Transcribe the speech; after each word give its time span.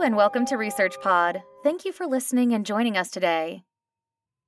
And 0.00 0.16
welcome 0.16 0.46
to 0.46 0.56
Research 0.56 0.98
Pod. 1.00 1.42
Thank 1.62 1.84
you 1.84 1.92
for 1.92 2.06
listening 2.06 2.54
and 2.54 2.64
joining 2.64 2.96
us 2.96 3.10
today. 3.10 3.64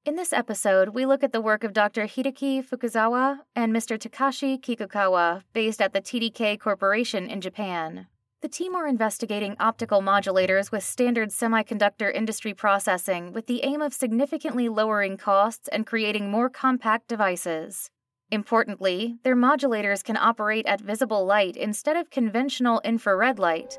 In 0.06 0.14
this 0.14 0.32
episode, 0.32 0.90
we 0.90 1.04
look 1.04 1.22
at 1.22 1.32
the 1.32 1.40
work 1.40 1.64
of 1.64 1.74
Dr. 1.74 2.04
Hideaki 2.04 2.64
Fukuzawa 2.64 3.40
and 3.54 3.70
Mr. 3.70 3.98
Takashi 3.98 4.58
Kikukawa, 4.58 5.42
based 5.52 5.82
at 5.82 5.92
the 5.92 6.00
TDK 6.00 6.58
Corporation 6.58 7.28
in 7.28 7.42
Japan. 7.42 8.06
The 8.40 8.48
team 8.48 8.74
are 8.74 8.86
investigating 8.86 9.56
optical 9.60 10.00
modulators 10.00 10.72
with 10.72 10.84
standard 10.84 11.28
semiconductor 11.28 12.10
industry 12.14 12.54
processing 12.54 13.32
with 13.32 13.46
the 13.46 13.62
aim 13.64 13.82
of 13.82 13.92
significantly 13.92 14.70
lowering 14.70 15.18
costs 15.18 15.68
and 15.68 15.84
creating 15.84 16.30
more 16.30 16.48
compact 16.48 17.08
devices. 17.08 17.90
Importantly, 18.30 19.16
their 19.24 19.36
modulators 19.36 20.04
can 20.04 20.16
operate 20.16 20.64
at 20.66 20.80
visible 20.80 21.26
light 21.26 21.56
instead 21.56 21.96
of 21.96 22.08
conventional 22.08 22.80
infrared 22.84 23.38
light, 23.40 23.78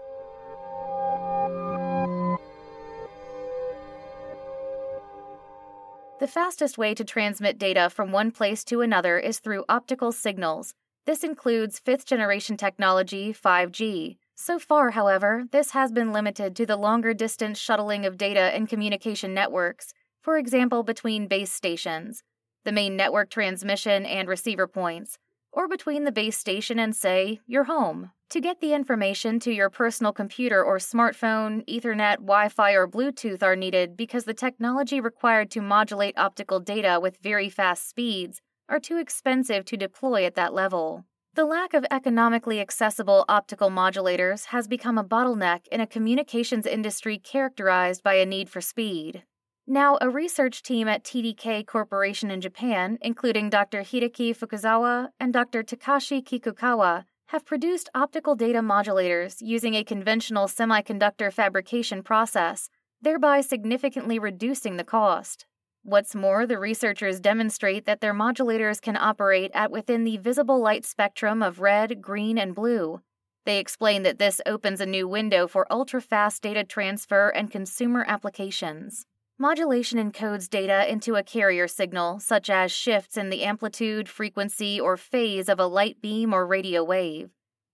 The 6.21 6.27
fastest 6.27 6.77
way 6.77 6.93
to 6.93 7.03
transmit 7.03 7.57
data 7.57 7.89
from 7.89 8.11
one 8.11 8.30
place 8.30 8.63
to 8.66 8.81
another 8.81 9.17
is 9.17 9.39
through 9.39 9.66
optical 9.67 10.11
signals. 10.11 10.75
This 11.07 11.23
includes 11.23 11.80
fifth 11.80 12.05
generation 12.05 12.57
technology, 12.57 13.34
5G. 13.34 14.17
So 14.35 14.59
far, 14.59 14.91
however, 14.91 15.45
this 15.52 15.71
has 15.71 15.91
been 15.91 16.13
limited 16.13 16.55
to 16.57 16.67
the 16.67 16.77
longer 16.77 17.16
distance 17.16 17.57
shuttling 17.57 18.05
of 18.05 18.20
data 18.20 18.55
in 18.55 18.67
communication 18.67 19.34
networks, 19.34 19.95
for 20.21 20.38
example, 20.38 20.84
between 20.84 21.27
base 21.27 21.52
stations, 21.52 22.22
the 22.66 22.72
main 22.72 22.95
network 22.95 23.31
transmission 23.31 24.05
and 24.05 24.30
receiver 24.30 24.67
points, 24.67 25.17
or 25.51 25.67
between 25.67 26.03
the 26.03 26.11
base 26.11 26.37
station 26.37 26.79
and, 26.79 26.95
say, 26.95 27.39
your 27.45 27.65
home. 27.65 28.11
To 28.31 28.39
get 28.39 28.61
the 28.61 28.73
information 28.73 29.39
to 29.41 29.51
your 29.51 29.69
personal 29.69 30.13
computer 30.13 30.63
or 30.63 30.77
smartphone, 30.77 31.67
Ethernet, 31.67 32.17
Wi 32.17 32.47
Fi, 32.47 32.71
or 32.71 32.88
Bluetooth 32.88 33.43
are 33.43 33.58
needed 33.58 33.97
because 33.97 34.23
the 34.23 34.33
technology 34.33 35.02
required 35.02 35.52
to 35.52 35.61
modulate 35.61 36.17
optical 36.17 36.59
data 36.59 36.99
with 37.02 37.17
very 37.21 37.49
fast 37.49 37.89
speeds 37.89 38.41
are 38.69 38.80
too 38.80 38.97
expensive 38.97 39.66
to 39.66 39.75
deploy 39.75 40.25
at 40.25 40.35
that 40.35 40.53
level. 40.53 41.03
The 41.33 41.45
lack 41.45 41.73
of 41.73 41.86
economically 41.91 42.59
accessible 42.59 43.23
optical 43.30 43.69
modulators 43.69 44.47
has 44.47 44.67
become 44.67 44.97
a 44.97 45.03
bottleneck 45.03 45.67
in 45.67 45.80
a 45.80 45.88
communications 45.88 46.65
industry 46.65 47.17
characterized 47.17 48.03
by 48.03 48.15
a 48.15 48.25
need 48.25 48.49
for 48.49 48.59
speed. 48.59 49.23
Now, 49.67 49.98
a 50.02 50.09
research 50.09 50.64
team 50.64 50.88
at 50.88 51.04
TDK 51.04 51.66
Corporation 51.67 52.31
in 52.31 52.42
Japan, 52.42 52.98
including 53.02 53.50
Dr. 53.50 53.81
Hideaki 53.81 54.36
Fukuzawa 54.36 55.09
and 55.20 55.31
Dr. 55.31 55.64
Takashi 55.64 56.23
Kikukawa, 56.23 57.06
have 57.28 57.45
produced 57.45 57.88
optical 57.94 58.36
data 58.36 58.59
modulators 58.59 59.38
using 59.39 59.76
a 59.76 59.84
conventional 59.84 60.48
semiconductor 60.48 61.32
fabrication 61.32 62.02
process, 62.02 62.70
thereby 63.02 63.39
significantly 63.39 64.20
reducing 64.20 64.78
the 64.78 64.84
cost. 64.84 65.45
What's 65.84 66.16
more, 66.16 66.45
the 66.45 66.59
researchers 66.59 67.20
demonstrate 67.20 67.86
that 67.86 68.02
their 68.02 68.14
modulators 68.14 68.82
can 68.82 68.98
operate 68.98 69.52
at 69.54 69.72
within 69.72 70.04
the 70.04 70.17
visible 70.17 70.59
light 70.59 70.86
spectrum 70.86 71.42
of 71.42 71.59
red, 71.59 72.02
green, 72.02 72.38
and 72.38 72.54
blue. 72.54 73.02
They 73.45 73.59
explain 73.59 74.04
that 74.04 74.20
this 74.20 74.42
opens 74.45 74.82
a 74.82 74.86
new 74.86 75.08
window 75.08 75.48
for 75.48 75.72
ultra 75.72 76.02
fast 76.02 76.42
data 76.42 76.64
transfer 76.64 77.30
and 77.30 77.50
consumer 77.50 78.04
applications. 78.08 79.06
Modulation 79.42 79.97
encodes 79.97 80.47
data 80.47 80.88
into 80.88 81.16
a 81.16 81.23
carrier 81.23 81.67
signal, 81.67 82.20
such 82.20 82.47
as 82.47 82.72
shifts 82.72 83.17
in 83.17 83.31
the 83.31 83.44
amplitude, 83.44 84.08
frequency, 84.08 84.80
or 84.80 84.95
phase 84.98 85.50
of 85.50 85.59
a 85.59 85.66
light 85.66 86.00
beam 86.00 86.31
or 86.31 86.45
radio 86.45 86.83
wave. 86.83 87.31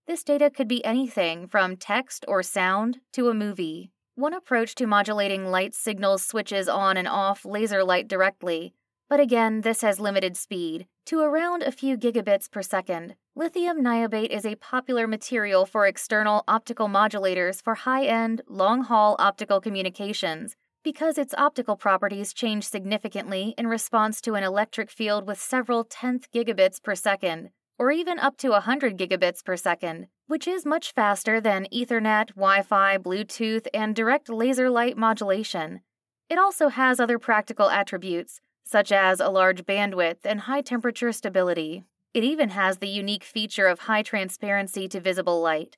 This 0.08 0.24
data 0.24 0.50
could 0.50 0.70
be 0.70 0.86
anything 0.86 1.46
from 1.46 1.76
text 1.76 2.24
or 2.26 2.42
sound 2.42 3.02
to 3.12 3.28
a 3.28 3.34
movie. 3.34 3.92
One 4.16 4.34
approach 4.34 4.76
to 4.76 4.88
modulating 4.88 5.52
light 5.52 5.76
signals 5.76 6.24
switches 6.24 6.69
on 6.69 6.96
and 6.96 7.06
off 7.06 7.44
laser 7.44 7.84
light 7.84 8.08
directly, 8.08 8.74
but 9.09 9.20
again, 9.20 9.59
this 9.59 9.81
has 9.81 10.00
limited 10.00 10.38
speed, 10.38 10.88
to 11.08 11.20
around 11.20 11.64
a 11.64 11.74
few 11.74 11.97
gigabits 11.97 12.50
per 12.50 12.62
second. 12.62 13.16
Lithium 13.36 13.84
niobate 13.84 14.30
is 14.30 14.46
a 14.46 14.56
popular 14.56 15.06
material 15.06 15.66
for 15.66 15.86
external 15.86 16.46
optical 16.47 16.88
modulators 16.88 17.62
for 17.62 17.75
high 17.75 18.06
end, 18.06 18.41
long 18.47 18.84
haul 18.84 19.18
optical 19.20 19.59
communications 19.59 20.56
because 20.84 21.18
its 21.18 21.34
optical 21.38 21.76
properties 21.76 22.34
change 22.34 22.68
significantly 22.68 23.54
in 23.58 23.68
response 23.68 24.22
to 24.22 24.36
an 24.36 24.44
electric 24.44 24.90
field 24.90 25.28
with 25.28 25.40
several 25.40 25.84
tenth 25.84 26.32
gigabits 26.32 26.82
per 26.82 26.96
second, 26.96 27.50
or 27.78 27.92
even 27.92 28.20
up 28.20 28.38
to 28.38 28.50
100 28.50 28.98
gigabits 28.98 29.44
per 29.44 29.56
second, 29.56 30.08
which 30.28 30.48
is 30.48 30.66
much 30.66 30.94
faster 30.94 31.40
than 31.40 31.68
Ethernet, 31.74 32.30
Wi 32.30 32.62
Fi, 32.62 32.98
Bluetooth, 32.98 33.68
and 33.74 33.96
direct 33.96 34.30
laser 34.30 34.70
light 34.70 34.98
modulation. 34.98 35.82
It 36.30 36.38
also 36.38 36.68
has 36.68 37.00
other 37.00 37.20
practical 37.20 37.70
attributes, 37.70 38.42
such 38.66 38.92
as 38.92 39.20
a 39.20 39.30
large 39.30 39.64
bandwidth 39.64 40.26
and 40.26 40.42
high 40.42 40.62
temperature 40.62 41.12
stability. 41.12 41.86
It 42.14 42.24
even 42.24 42.50
has 42.50 42.78
the 42.78 42.90
unique 42.90 43.24
feature 43.24 43.68
of 43.68 43.80
high 43.80 44.02
transparency 44.02 44.88
to 44.90 45.00
visible 45.00 45.42
light. 45.42 45.78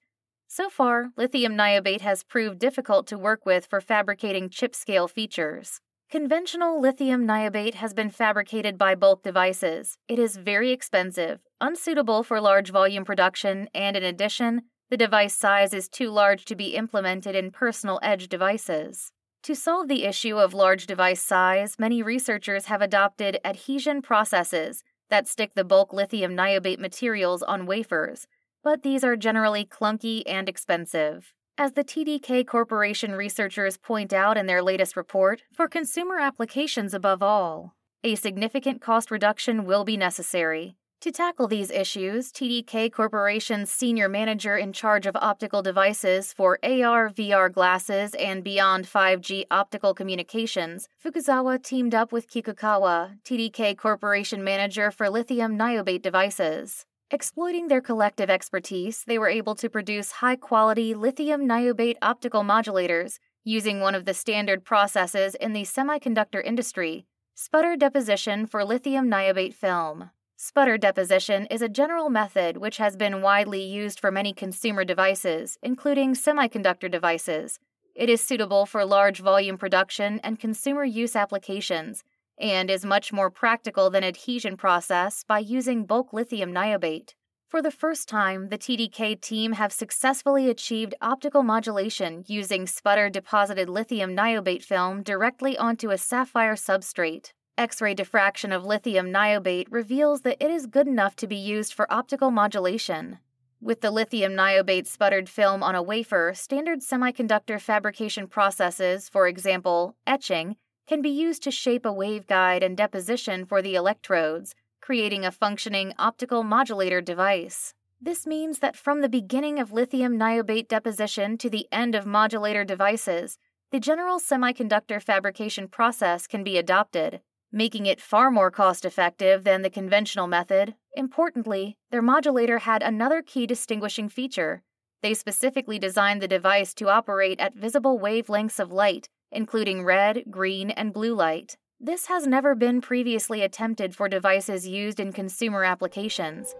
So 0.51 0.67
far, 0.67 1.11
lithium 1.15 1.55
niobate 1.55 2.01
has 2.01 2.23
proved 2.23 2.57
difficult 2.57 3.05
to 3.07 3.19
work 3.19 3.45
with 3.45 3.67
for 3.67 3.79
fabricating 3.79 4.49
chip 4.49 4.73
scale 4.73 5.07
features. 5.07 5.79
Conventional 6.09 6.81
lithium 6.81 7.27
niobate 7.27 7.75
has 7.75 7.93
been 7.93 8.09
fabricated 8.09 8.75
by 8.75 8.95
bulk 8.95 9.21
devices. 9.21 9.99
It 10.07 10.17
is 10.17 10.37
very 10.37 10.71
expensive, 10.71 11.41
unsuitable 11.61 12.23
for 12.23 12.41
large 12.41 12.71
volume 12.71 13.05
production, 13.05 13.69
and 13.75 13.95
in 13.95 14.01
addition, 14.01 14.63
the 14.89 14.97
device 14.97 15.35
size 15.35 15.71
is 15.71 15.87
too 15.87 16.09
large 16.09 16.45
to 16.45 16.55
be 16.55 16.75
implemented 16.75 17.35
in 17.35 17.51
personal 17.51 17.99
edge 18.01 18.27
devices. 18.27 19.11
To 19.43 19.55
solve 19.55 19.87
the 19.87 20.03
issue 20.03 20.39
of 20.39 20.55
large 20.55 20.87
device 20.87 21.23
size, 21.23 21.75
many 21.77 22.01
researchers 22.01 22.65
have 22.65 22.81
adopted 22.81 23.37
adhesion 23.45 24.01
processes 24.01 24.83
that 25.11 25.27
stick 25.27 25.53
the 25.53 25.63
bulk 25.63 25.93
lithium 25.93 26.35
niobate 26.35 26.79
materials 26.79 27.43
on 27.43 27.67
wafers 27.67 28.25
but 28.63 28.83
these 28.83 29.03
are 29.03 29.15
generally 29.15 29.65
clunky 29.65 30.23
and 30.25 30.49
expensive. 30.49 31.33
As 31.57 31.73
the 31.73 31.83
TDK 31.83 32.47
Corporation 32.47 33.13
researchers 33.13 33.77
point 33.77 34.13
out 34.13 34.37
in 34.37 34.45
their 34.45 34.61
latest 34.61 34.95
report, 34.95 35.41
for 35.53 35.67
consumer 35.67 36.19
applications 36.19 36.93
above 36.93 37.21
all, 37.21 37.75
a 38.03 38.15
significant 38.15 38.81
cost 38.81 39.11
reduction 39.11 39.65
will 39.65 39.83
be 39.83 39.97
necessary. 39.97 40.77
To 41.01 41.11
tackle 41.13 41.47
these 41.47 41.71
issues, 41.71 42.29
TDK 42.29 42.91
Corporation's 42.91 43.71
senior 43.71 44.09
manager 44.09 44.57
in 44.57 44.73
charge 44.73 45.05
of 45.05 45.15
optical 45.15 45.61
devices 45.61 46.33
for 46.33 46.59
AR 46.61 47.09
VR 47.09 47.49
glasses 47.49 48.13
and 48.15 48.43
beyond 48.43 48.85
5G 48.85 49.45
optical 49.49 49.93
communications, 49.93 50.89
Fukuzawa 51.01 51.63
teamed 51.63 51.95
up 51.95 52.11
with 52.11 52.29
Kikukawa, 52.29 53.17
TDK 53.23 53.77
Corporation 53.77 54.43
manager 54.43 54.91
for 54.91 55.09
lithium 55.09 55.57
niobate 55.57 56.01
devices. 56.01 56.85
Exploiting 57.11 57.69
their 57.69 57.81
collective 57.81 58.29
expertise, 58.29 59.03
they 59.07 59.17
were 59.17 59.29
able 59.29 59.55
to 59.55 59.67
produce 59.67 60.11
high 60.11 60.35
quality 60.35 60.93
lithium 60.93 61.47
niobate 61.47 61.97
optical 62.03 62.43
modulators 62.43 63.17
using 63.43 63.79
one 63.79 63.95
of 63.95 64.05
the 64.05 64.13
standard 64.13 64.63
processes 64.63 65.33
in 65.33 65.53
the 65.53 65.63
semiconductor 65.63 66.43
industry 66.43 67.07
sputter 67.33 67.75
deposition 67.75 68.45
for 68.45 68.63
lithium 68.63 69.09
niobate 69.09 69.55
film. 69.55 70.11
Sputter 70.35 70.77
deposition 70.77 71.47
is 71.47 71.63
a 71.63 71.69
general 71.69 72.09
method 72.09 72.57
which 72.57 72.77
has 72.77 72.95
been 72.95 73.23
widely 73.23 73.63
used 73.63 73.99
for 73.99 74.11
many 74.11 74.31
consumer 74.31 74.83
devices, 74.83 75.57
including 75.63 76.13
semiconductor 76.13 76.91
devices. 76.91 77.57
It 77.95 78.09
is 78.09 78.21
suitable 78.21 78.67
for 78.67 78.85
large 78.85 79.19
volume 79.19 79.57
production 79.57 80.19
and 80.19 80.39
consumer 80.39 80.83
use 80.83 81.15
applications 81.15 82.03
and 82.39 82.69
is 82.69 82.85
much 82.85 83.11
more 83.11 83.29
practical 83.29 83.89
than 83.89 84.03
adhesion 84.03 84.57
process 84.57 85.23
by 85.23 85.39
using 85.39 85.85
bulk 85.85 86.13
lithium 86.13 86.53
niobate. 86.53 87.13
For 87.47 87.61
the 87.61 87.71
first 87.71 88.07
time, 88.07 88.49
the 88.49 88.57
TDK 88.59 89.19
team 89.19 89.53
have 89.53 89.73
successfully 89.73 90.49
achieved 90.49 90.93
optical 91.01 91.41
modulation 91.41 92.23
using 92.27 92.67
sputter 92.67 93.09
deposited 93.09 93.67
lithium 93.67 94.15
niobate 94.15 94.63
film 94.63 95.01
directly 95.01 95.57
onto 95.57 95.89
a 95.89 95.97
sapphire 95.97 96.55
substrate. 96.55 97.31
X 97.57 97.81
ray 97.81 97.93
diffraction 97.93 98.51
of 98.51 98.65
lithium 98.65 99.07
niobate 99.07 99.65
reveals 99.71 100.21
that 100.21 100.37
it 100.39 100.51
is 100.51 100.67
good 100.67 100.87
enough 100.87 101.15
to 101.17 101.27
be 101.27 101.35
used 101.35 101.73
for 101.73 101.91
optical 101.91 102.29
modulation. 102.29 103.17
With 103.59 103.81
the 103.81 103.91
lithium 103.91 104.33
niobate 104.33 104.87
sputtered 104.87 105.27
film 105.27 105.63
on 105.63 105.75
a 105.75 105.83
wafer, 105.83 106.31
standard 106.35 106.79
semiconductor 106.79 107.59
fabrication 107.59 108.27
processes, 108.27 109.09
for 109.09 109.27
example, 109.27 109.97
etching, 110.07 110.55
can 110.89 111.03
be 111.03 111.09
used 111.09 111.43
to 111.43 111.51
shape 111.51 111.85
a 111.85 111.93
waveguide 111.93 112.63
and 112.63 112.75
deposition 112.75 113.45
for 113.45 113.61
the 113.61 113.75
electrodes, 113.75 114.55
creating 114.81 115.23
a 115.23 115.31
functioning 115.31 115.93
optical 115.99 116.41
modulator 116.41 116.99
device. 116.99 117.75
This 118.01 118.25
means 118.25 118.57
that 118.57 118.75
from 118.75 119.01
the 119.01 119.07
beginning 119.07 119.59
of 119.59 119.71
lithium 119.71 120.17
niobate 120.17 120.67
deposition 120.67 121.37
to 121.37 121.47
the 121.47 121.67
end 121.71 121.93
of 121.93 122.07
modulator 122.07 122.63
devices, 122.63 123.37
the 123.71 123.79
general 123.79 124.19
semiconductor 124.19 124.99
fabrication 124.99 125.67
process 125.67 126.25
can 126.25 126.43
be 126.43 126.57
adopted, 126.57 127.21
making 127.51 127.85
it 127.85 128.01
far 128.01 128.31
more 128.31 128.49
cost 128.49 128.83
effective 128.83 129.43
than 129.43 129.61
the 129.61 129.69
conventional 129.69 130.25
method. 130.25 130.73
Importantly, 130.95 131.77
their 131.91 132.01
modulator 132.01 132.57
had 132.57 132.81
another 132.81 133.21
key 133.21 133.45
distinguishing 133.45 134.09
feature 134.09 134.63
They 135.01 135.13
specifically 135.13 135.79
designed 135.79 136.21
the 136.21 136.27
device 136.27 136.73
to 136.75 136.89
operate 136.89 137.39
at 137.39 137.55
visible 137.55 137.99
wavelengths 137.99 138.59
of 138.59 138.71
light, 138.71 139.07
including 139.31 139.83
red, 139.83 140.23
green, 140.29 140.69
and 140.71 140.93
blue 140.93 141.13
light. 141.13 141.57
This 141.79 142.07
has 142.07 142.27
never 142.27 142.55
been 142.55 142.81
previously 142.81 143.41
attempted 143.41 143.95
for 143.95 144.09
devices 144.09 144.67
used 144.67 144.99
in 144.99 145.13
consumer 145.13 145.63
applications. 145.63 146.53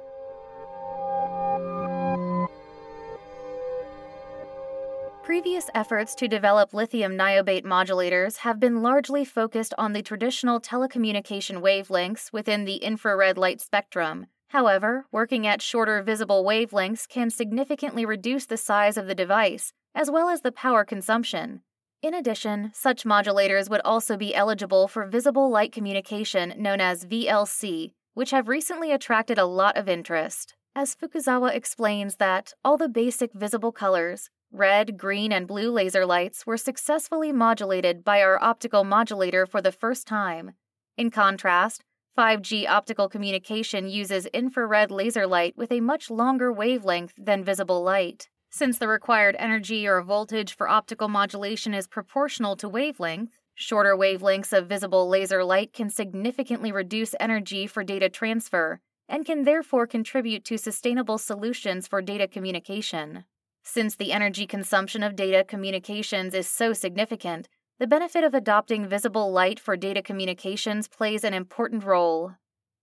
Previous 5.29 5.69
efforts 5.75 6.15
to 6.15 6.27
develop 6.27 6.73
lithium 6.73 7.13
niobate 7.13 7.63
modulators 7.63 8.37
have 8.37 8.59
been 8.59 8.81
largely 8.81 9.23
focused 9.23 9.75
on 9.77 9.93
the 9.93 10.01
traditional 10.01 10.59
telecommunication 10.59 11.61
wavelengths 11.61 12.33
within 12.33 12.65
the 12.65 12.77
infrared 12.77 13.37
light 13.37 13.61
spectrum. 13.61 14.25
However, 14.47 15.05
working 15.11 15.45
at 15.45 15.61
shorter 15.61 16.01
visible 16.01 16.43
wavelengths 16.43 17.07
can 17.07 17.29
significantly 17.29 18.05
reduce 18.05 18.47
the 18.47 18.57
size 18.57 18.97
of 18.97 19.05
the 19.05 19.13
device, 19.13 19.71
as 19.93 20.09
well 20.09 20.29
as 20.29 20.41
the 20.41 20.51
power 20.51 20.83
consumption. 20.83 21.61
In 22.01 22.13
addition, 22.13 22.71
such 22.73 23.03
modulators 23.03 23.69
would 23.69 23.81
also 23.83 24.15
be 24.15 24.33
eligible 24.33 24.87
for 24.87 25.05
visible 25.05 25.49
light 25.49 25.73
communication 25.73 26.53
known 26.57 26.79
as 26.79 27.03
VLC, 27.03 27.91
which 28.13 28.31
have 28.31 28.47
recently 28.47 28.93
attracted 28.93 29.37
a 29.37 29.45
lot 29.45 29.75
of 29.75 29.89
interest. 29.89 30.55
As 30.73 30.95
Fukuzawa 30.95 31.53
explains 31.53 32.15
that 32.15 32.53
all 32.63 32.77
the 32.77 32.87
basic 32.87 33.33
visible 33.33 33.73
colors, 33.73 34.29
red, 34.49 34.97
green, 34.97 35.33
and 35.33 35.45
blue 35.45 35.69
laser 35.71 36.05
lights 36.05 36.47
were 36.47 36.55
successfully 36.55 37.33
modulated 37.33 38.05
by 38.05 38.21
our 38.21 38.41
optical 38.41 38.85
modulator 38.85 39.45
for 39.45 39.61
the 39.61 39.73
first 39.73 40.07
time. 40.07 40.53
In 40.95 41.11
contrast, 41.11 41.83
5G 42.17 42.65
optical 42.65 43.09
communication 43.09 43.89
uses 43.89 44.25
infrared 44.27 44.89
laser 44.89 45.27
light 45.27 45.57
with 45.57 45.69
a 45.69 45.81
much 45.81 46.09
longer 46.09 46.49
wavelength 46.53 47.13
than 47.17 47.43
visible 47.43 47.83
light. 47.83 48.29
Since 48.51 48.79
the 48.79 48.87
required 48.87 49.35
energy 49.37 49.87
or 49.87 50.01
voltage 50.01 50.55
for 50.55 50.67
optical 50.67 51.07
modulation 51.07 51.73
is 51.75 51.87
proportional 51.87 52.55
to 52.57 52.67
wavelength, 52.67 53.39
shorter 53.53 53.95
wavelengths 53.95 54.51
of 54.51 54.67
visible 54.67 55.07
laser 55.07 55.43
light 55.43 55.71
can 55.71 55.89
significantly 55.91 56.71
reduce 56.71 57.13
energy 57.19 57.67
for 57.67 57.83
data 57.83 58.09
transfer 58.09 58.79
and 59.07 59.23
can 59.25 59.43
therefore 59.43 59.85
contribute 59.85 60.43
to 60.45 60.57
sustainable 60.57 61.19
solutions 61.19 61.87
for 61.87 62.01
data 62.01 62.27
communication. 62.27 63.23
Since 63.63 63.95
the 63.95 64.11
energy 64.11 64.47
consumption 64.47 65.03
of 65.03 65.15
data 65.15 65.43
communications 65.43 66.33
is 66.33 66.47
so 66.47 66.73
significant, 66.73 67.47
the 67.77 67.87
benefit 67.87 68.23
of 68.23 68.33
adopting 68.33 68.87
visible 68.87 69.31
light 69.31 69.59
for 69.59 69.77
data 69.77 70.01
communications 70.01 70.87
plays 70.87 71.23
an 71.23 71.35
important 71.35 71.83
role. 71.83 72.33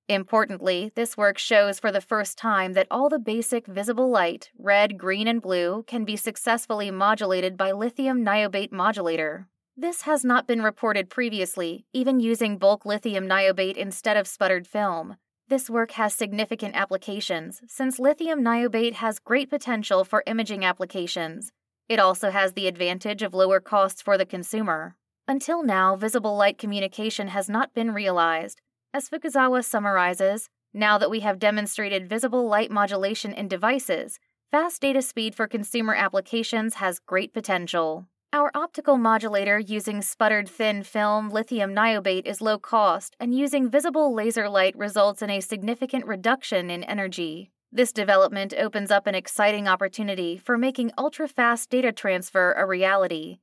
Importantly, 0.09 0.93
this 0.95 1.17
work 1.17 1.37
shows 1.37 1.81
for 1.81 1.91
the 1.91 2.01
first 2.01 2.39
time 2.39 2.75
that 2.75 2.87
all 2.93 3.09
the 3.09 3.19
basic 3.19 3.67
visible 3.67 4.09
light, 4.09 4.51
red, 4.57 4.97
green, 4.97 5.27
and 5.27 5.43
blue, 5.43 5.83
can 5.89 6.05
be 6.05 6.15
successfully 6.15 6.93
modulated 6.93 7.57
by 7.57 7.73
lithium 7.73 8.25
niobate 8.25 8.71
modulator. 8.71 9.49
This 9.77 10.03
has 10.03 10.25
not 10.25 10.47
been 10.47 10.63
reported 10.63 11.11
previously, 11.11 11.87
even 11.93 12.21
using 12.21 12.57
bulk 12.57 12.87
lithium 12.87 13.27
niobate 13.27 13.77
instead 13.77 14.17
of 14.17 14.29
sputtered 14.29 14.69
film. 14.69 15.17
This 15.49 15.69
work 15.69 15.93
has 15.93 16.15
significant 16.15 16.77
applications, 16.77 17.61
since 17.67 17.99
lithium 17.99 18.45
niobate 18.45 18.95
has 18.95 19.19
great 19.19 19.51
potential 19.51 20.05
for 20.05 20.23
imaging 20.27 20.65
applications. 20.65 21.51
It 21.89 21.99
also 21.99 22.31
has 22.31 22.53
the 22.53 22.69
advantage 22.69 23.23
of 23.23 23.35
lower 23.35 23.59
costs 23.59 24.03
for 24.03 24.17
the 24.17 24.27
consumer. 24.27 24.97
Until 25.29 25.65
now, 25.65 25.97
visible 25.97 26.37
light 26.37 26.59
communication 26.59 27.29
has 27.29 27.49
not 27.49 27.75
been 27.75 27.93
realized, 27.93 28.61
as 28.97 29.11
Fukuzawa 29.11 29.63
summarizes, 29.63 30.49
now 30.73 30.97
that 30.97 31.11
we 31.11 31.21
have 31.21 31.39
demonstrated 31.39 32.09
visible 32.09 32.49
light 32.49 32.71
modulation 32.71 33.31
in 33.31 33.47
devices, 33.47 34.19
fast 34.51 34.81
data 34.81 35.03
speed 35.03 35.35
for 35.35 35.47
consumer 35.47 35.95
applications 35.95 36.77
has 36.77 36.99
great 36.99 37.35
potential. 37.35 38.07
Our 38.33 38.51
optical 38.55 38.97
modulator 38.97 39.59
using 39.59 40.01
sputtered 40.01 40.49
thin 40.49 40.83
film 40.83 41.29
lithium 41.29 41.75
niobate 41.75 42.25
is 42.25 42.41
low 42.41 42.59
cost, 42.59 43.15
and 43.21 43.37
using 43.37 43.69
visible 43.69 44.15
laser 44.15 44.49
light 44.49 44.75
results 44.79 45.21
in 45.21 45.29
a 45.29 45.41
significant 45.41 46.07
reduction 46.07 46.71
in 46.71 46.83
energy. 46.83 47.51
This 47.71 47.93
development 47.93 48.55
opens 48.57 48.91
up 48.91 49.07
an 49.07 49.15
exciting 49.15 49.69
opportunity 49.69 50.39
for 50.39 50.57
making 50.57 50.91
ultra 50.97 51.29
fast 51.29 51.69
data 51.69 51.93
transfer 51.93 52.55
a 52.57 52.65
reality. 52.65 53.41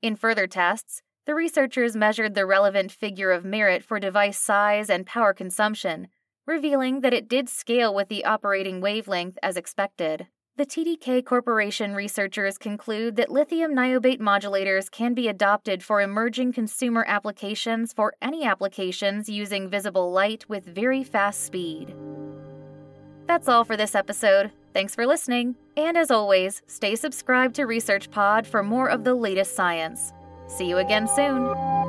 In 0.00 0.14
further 0.14 0.46
tests, 0.46 1.02
the 1.24 1.34
researchers 1.34 1.94
measured 1.94 2.34
the 2.34 2.46
relevant 2.46 2.90
figure 2.90 3.30
of 3.30 3.44
merit 3.44 3.84
for 3.84 4.00
device 4.00 4.38
size 4.38 4.90
and 4.90 5.06
power 5.06 5.32
consumption, 5.32 6.08
revealing 6.46 7.00
that 7.00 7.14
it 7.14 7.28
did 7.28 7.48
scale 7.48 7.94
with 7.94 8.08
the 8.08 8.24
operating 8.24 8.80
wavelength 8.80 9.38
as 9.42 9.56
expected. 9.56 10.26
The 10.56 10.66
TDK 10.66 11.24
Corporation 11.24 11.94
researchers 11.94 12.58
conclude 12.58 13.16
that 13.16 13.30
lithium 13.30 13.72
niobate 13.72 14.20
modulators 14.20 14.90
can 14.90 15.14
be 15.14 15.28
adopted 15.28 15.82
for 15.82 16.02
emerging 16.02 16.52
consumer 16.52 17.04
applications 17.08 17.92
for 17.92 18.14
any 18.20 18.44
applications 18.44 19.28
using 19.28 19.70
visible 19.70 20.12
light 20.12 20.44
with 20.48 20.66
very 20.66 21.04
fast 21.04 21.46
speed. 21.46 21.94
That's 23.26 23.48
all 23.48 23.64
for 23.64 23.78
this 23.78 23.94
episode. 23.94 24.50
Thanks 24.74 24.94
for 24.94 25.06
listening. 25.06 25.56
And 25.76 25.96
as 25.96 26.10
always, 26.10 26.62
stay 26.66 26.96
subscribed 26.96 27.54
to 27.54 27.64
Research 27.64 28.10
Pod 28.10 28.46
for 28.46 28.62
more 28.62 28.88
of 28.88 29.04
the 29.04 29.14
latest 29.14 29.54
science. 29.54 30.12
See 30.46 30.66
you 30.66 30.78
again 30.78 31.08
soon. 31.08 31.81